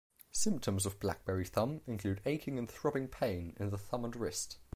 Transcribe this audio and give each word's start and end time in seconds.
Symptoms 0.31 0.87
of 0.87 0.99
BlackBerry 0.99 1.45
thumb 1.45 1.81
include 1.85 2.21
aching 2.25 2.57
and 2.57 2.67
throbbing 2.67 3.07
pain 3.07 3.55
in 3.59 3.69
the 3.69 3.77
thumb 3.77 4.03
and 4.03 4.15
wrist. 4.15 4.57